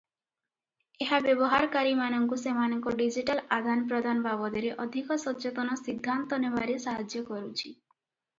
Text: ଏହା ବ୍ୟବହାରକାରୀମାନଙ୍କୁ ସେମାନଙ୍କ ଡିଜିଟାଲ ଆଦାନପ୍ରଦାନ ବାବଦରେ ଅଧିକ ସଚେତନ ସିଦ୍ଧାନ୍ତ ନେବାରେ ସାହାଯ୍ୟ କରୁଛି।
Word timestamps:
ଏହା 1.05 1.17
ବ୍ୟବହାରକାରୀମାନଙ୍କୁ 1.25 2.39
ସେମାନଙ୍କ 2.43 2.93
ଡିଜିଟାଲ 3.01 3.43
ଆଦାନପ୍ରଦାନ 3.59 4.25
ବାବଦରେ 4.29 4.73
ଅଧିକ 4.87 5.19
ସଚେତନ 5.27 5.77
ସିଦ୍ଧାନ୍ତ 5.83 6.43
ନେବାରେ 6.47 6.81
ସାହାଯ୍ୟ 6.89 7.25
କରୁଛି। 7.31 7.71